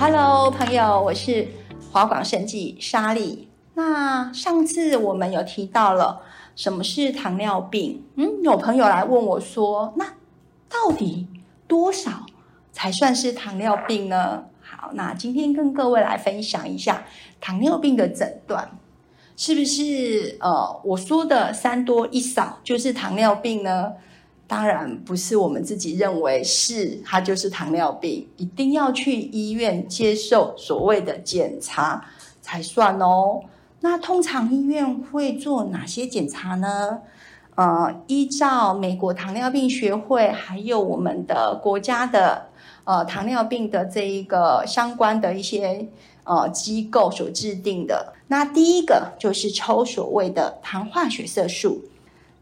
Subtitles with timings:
[0.00, 1.46] Hello，朋友，我是
[1.92, 3.50] 华广生技莎莉。
[3.74, 6.22] 那上次我们有提到了
[6.56, 8.02] 什么是糖尿病？
[8.14, 10.14] 嗯，有朋友来问我说，那
[10.70, 11.28] 到底
[11.68, 12.24] 多少
[12.72, 14.44] 才算是糖尿病呢？
[14.62, 17.04] 好，那今天跟各位来分享一下
[17.38, 18.70] 糖尿病的诊断，
[19.36, 23.92] 是不是呃我说的三多一少就是糖尿病呢？
[24.50, 32.04] 当然不是，我们自己认为是它就是糖尿病，一定要去医院接受所谓的检查
[32.42, 33.42] 才算哦。
[33.78, 36.98] 那通常医院会做哪些检查呢？
[37.54, 42.48] 呃，依照美国糖尿病学会还有我们的国家的
[42.82, 45.86] 呃糖尿病的这一个相关的一些
[46.24, 51.82] 呃机构所制定的，那第一个就是抽所谓的糖化血色素，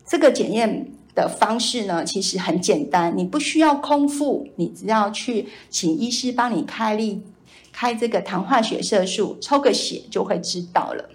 [0.07, 0.91] 这个检验。
[1.19, 7.21] 的方式呢，其实很简单，你不需要空腹，你只要去请医师帮你开立
[7.73, 11.11] 开这个糖化血色素，抽个血就会知道了。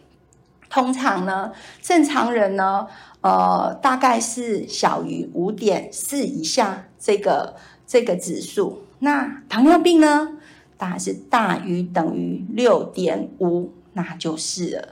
[0.69, 2.85] 通常呢，正常人呢，
[3.21, 7.55] 呃，大概是小于五点四以下这个
[7.87, 8.83] 这个指数。
[8.99, 10.37] 那糖尿病呢，
[10.77, 14.89] 当然是大于等于六点五，那就是了。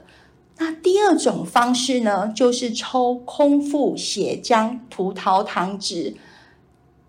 [0.64, 6.14] 那第二种方式呢，就是抽空腹血浆葡萄糖值，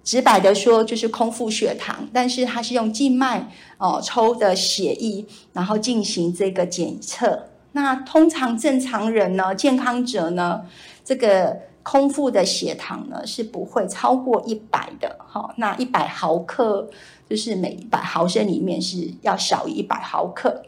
[0.03, 7.47] 直白的说就是空腹血糖，但是它是用静脉哦抽的血液，然后进行这个检测。
[7.73, 10.63] 那通常正常人呢，健康者呢，
[11.05, 15.53] 这个空腹的血糖呢是不会超过一百的，哈。
[15.57, 16.89] 那一百毫克
[17.29, 20.63] 就是每一百毫升里面是要小于一百毫克。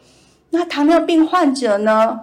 [0.52, 2.20] 那糖尿病患者呢？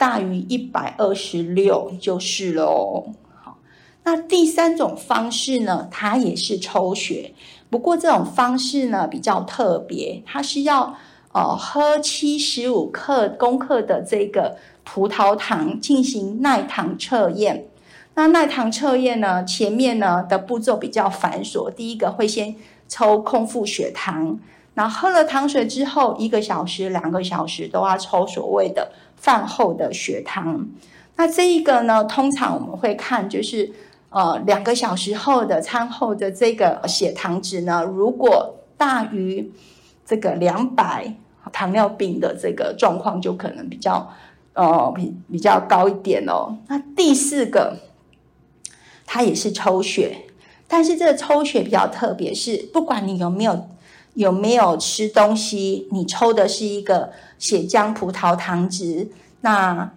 [0.00, 3.12] 大于一百二十六就是喽。
[3.34, 3.58] 好，
[4.04, 7.34] 那第三种方式呢，它也是抽血，
[7.68, 10.96] 不过这种方式呢比较特别，它是要
[11.32, 17.66] 呃喝七十五克公克的这个葡萄糖进行耐糖测验。
[18.14, 22.56] 那耐糖测验呢，前面呢的步骤比较繁琐，第一个会先
[22.88, 24.40] 抽空腹血糖，
[24.74, 28.92] 那喝了糖水之后，一个小时、两个小时都要抽所谓的。
[29.20, 30.66] 饭后的血糖，
[31.16, 32.02] 那这一个呢？
[32.04, 33.70] 通常我们会看，就是
[34.08, 39.52] 呃两个小时后的餐后的这个血糖值呢，如果大于
[40.06, 41.14] 这个两百，
[41.52, 44.10] 糖尿病的这个状况就可能比较
[44.54, 46.56] 呃比比较高一点哦。
[46.68, 47.76] 那第四个，
[49.04, 50.16] 它也是抽血，
[50.66, 53.68] 但是这个抽血比较特别，是不管你有没有
[54.14, 57.10] 有没有吃东西，你抽的是一个。
[57.40, 59.08] 血浆葡萄糖值，
[59.40, 59.90] 那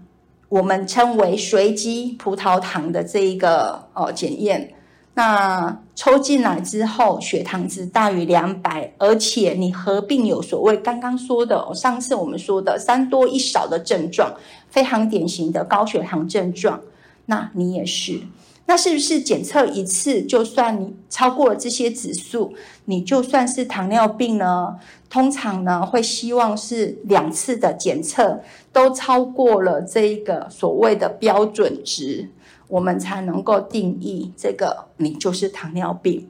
[0.48, 4.74] 我们称为随机葡萄糖的这一个哦检验，
[5.16, 14.34] 那抽进来之后血糖值大于两百，而且你合并有所谓刚刚说的上次我们说的三多一少的症状，
[14.70, 16.80] 非常典型的高血糖症状，
[17.26, 18.22] 那你也是。
[18.66, 22.54] 那是不是检测一次就算你超过了这些指数，
[22.86, 24.78] 你就算是糖尿病呢？
[25.10, 28.42] 通常呢会希望是两次的检测
[28.72, 32.30] 都超过了这一个所谓的标准值，
[32.68, 36.28] 我们才能够定义这个你就是糖尿病。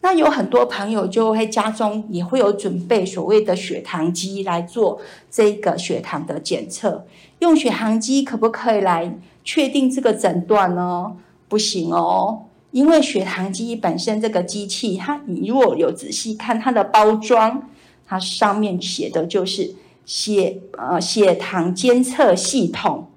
[0.00, 5.00] 那有很多朋友就会家中也会有准备所谓的血糖机来做
[5.30, 7.06] 这个血糖的检测，
[7.40, 11.12] 用血糖机可不可以来确定这个诊断呢？
[11.48, 17.70] 不行哦，因为血糖机本身这个机器，它你如果有仔细看它的包装，
[18.06, 19.74] 它上面写的就是
[20.04, 23.08] 血呃血糖监测系统，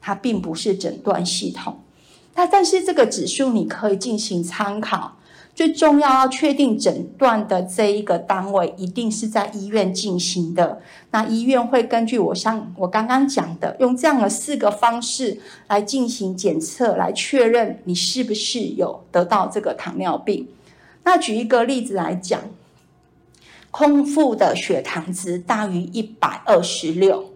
[0.00, 1.80] 它并不是诊断系统。
[2.34, 5.16] 那但是这个指数你可以进行参考。
[5.60, 10.80] 最重要要确定诊断的这一个单位，一定是在医院进行的。
[11.10, 15.38] 那医院会根据我上我刚刚讲的，用这样的四个方式
[15.68, 20.48] 来进行检测，来确认你是不是有得到这个糖尿病。
[21.04, 22.40] 那举一个例子来讲，
[23.70, 27.26] 空腹的血糖值大于一百二十六，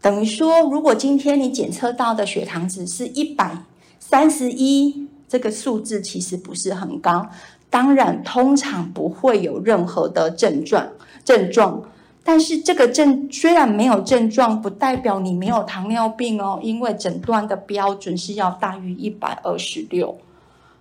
[0.00, 3.64] 等于说，如果今天你检测到的血糖值是一百
[3.98, 5.08] 三十一。
[5.30, 7.24] 这个数字其实不是很高，
[7.70, 10.84] 当然通常不会有任何的症状
[11.24, 11.80] 症状，
[12.24, 20.18] 但是这个症虽然没有症状，不代表你没有糖尿病哦，因为诊断的标准是要大于一百二十六。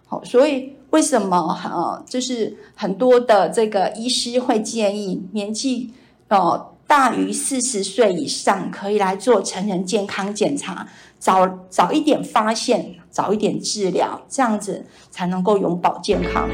[0.08, 5.94] 好，所以为什么呃，就是很多的这个医师会建议年纪
[6.30, 10.88] 呃大于四十岁以上可以来做成人健康检查。
[11.20, 16.50] 早早一点发现，早一点治疗，这样子才能够永保健康。